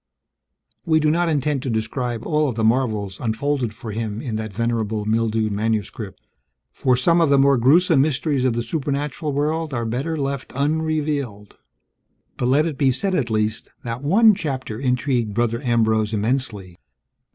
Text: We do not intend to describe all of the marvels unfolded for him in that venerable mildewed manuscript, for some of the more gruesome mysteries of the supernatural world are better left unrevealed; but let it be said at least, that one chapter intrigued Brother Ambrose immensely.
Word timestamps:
We 0.83 0.99
do 0.99 1.11
not 1.11 1.29
intend 1.29 1.61
to 1.61 1.69
describe 1.69 2.25
all 2.25 2.49
of 2.49 2.55
the 2.55 2.63
marvels 2.63 3.19
unfolded 3.19 3.71
for 3.71 3.91
him 3.91 4.19
in 4.19 4.35
that 4.37 4.51
venerable 4.51 5.05
mildewed 5.05 5.51
manuscript, 5.51 6.25
for 6.71 6.97
some 6.97 7.21
of 7.21 7.29
the 7.29 7.37
more 7.37 7.55
gruesome 7.55 8.01
mysteries 8.01 8.43
of 8.43 8.53
the 8.53 8.63
supernatural 8.63 9.31
world 9.31 9.75
are 9.75 9.85
better 9.85 10.17
left 10.17 10.53
unrevealed; 10.55 11.55
but 12.35 12.47
let 12.47 12.65
it 12.65 12.79
be 12.79 12.89
said 12.89 13.13
at 13.13 13.29
least, 13.29 13.69
that 13.83 14.01
one 14.01 14.33
chapter 14.33 14.79
intrigued 14.79 15.35
Brother 15.35 15.61
Ambrose 15.61 16.13
immensely. 16.13 16.77